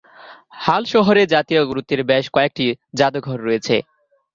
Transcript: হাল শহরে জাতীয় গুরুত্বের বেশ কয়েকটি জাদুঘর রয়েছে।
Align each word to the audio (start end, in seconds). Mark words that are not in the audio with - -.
হাল 0.63 0.83
শহরে 0.93 1.21
জাতীয় 1.33 1.61
গুরুত্বের 1.69 2.01
বেশ 2.09 2.25
কয়েকটি 2.35 2.65
জাদুঘর 2.99 3.37
রয়েছে। 3.41 3.75